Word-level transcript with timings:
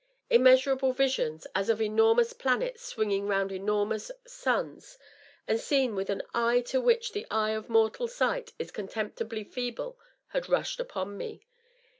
Im 0.31 0.41
measurable 0.41 0.93
visions, 0.93 1.45
as 1.53 1.69
of 1.69 1.79
enormous 1.79 2.33
planets 2.33 2.81
swinging 2.83 3.27
round 3.27 3.51
enormous 3.51 4.09
suns, 4.25 4.97
and 5.47 5.59
seen 5.59 5.93
with 5.93 6.09
an 6.09 6.23
eye 6.33 6.59
to 6.61 6.81
which 6.81 7.11
the 7.11 7.27
eye 7.29 7.51
of 7.51 7.69
mortal 7.69 8.07
sight 8.07 8.51
is 8.57 8.71
con 8.71 8.87
temptibly 8.87 9.43
feeble, 9.47 9.99
had 10.29 10.49
rushed 10.49 10.79
upon 10.79 11.17
me. 11.17 11.45